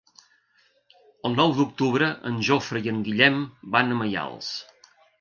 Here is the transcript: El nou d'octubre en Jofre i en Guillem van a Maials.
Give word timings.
El 1.29 1.37
nou 1.41 1.53
d'octubre 1.59 2.09
en 2.31 2.41
Jofre 2.49 2.83
i 2.89 2.93
en 2.97 3.07
Guillem 3.11 3.41
van 3.77 3.99
a 3.99 4.03
Maials. 4.05 4.53